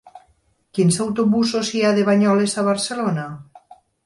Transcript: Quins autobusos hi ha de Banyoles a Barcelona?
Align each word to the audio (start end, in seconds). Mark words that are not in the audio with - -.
Quins 0.77 0.97
autobusos 1.05 1.69
hi 1.75 1.83
ha 1.83 1.93
de 1.99 2.07
Banyoles 2.09 2.57
a 2.63 2.65
Barcelona? 2.71 3.29